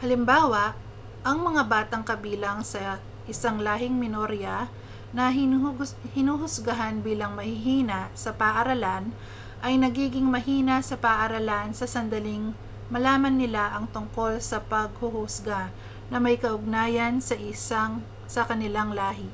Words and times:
halimbawa 0.00 0.64
ang 1.28 1.38
mga 1.46 1.62
batang 1.72 2.04
kabilang 2.10 2.58
ng 2.62 3.02
isang 3.32 3.56
lahing 3.66 3.96
minorya 4.02 4.56
na 5.16 5.24
hinuhusgahan 6.18 6.96
bilang 7.06 7.32
mahihina 7.38 8.00
sa 8.22 8.30
paaralan 8.40 9.04
ay 9.66 9.74
nagiging 9.84 10.28
mahina 10.34 10.76
sa 10.88 10.94
paaralan 11.04 11.68
sa 11.78 11.86
sandaling 11.94 12.44
malaman 12.92 13.34
nila 13.42 13.64
ang 13.76 13.86
tungkol 13.94 14.32
sa 14.50 14.58
panghuhusga 14.70 15.60
na 16.10 16.18
may 16.24 16.36
kaugnayan 16.44 17.14
sa 18.36 18.42
kanilang 18.48 18.90
lahi 19.00 19.26